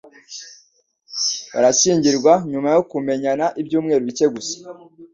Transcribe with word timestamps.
barashyingirwa 1.53 2.33
nyuma 2.51 2.69
yo 2.75 2.81
kumenyana 2.89 3.45
ibyumweru 3.61 4.01
bike 4.07 4.25
gusa 4.35 4.55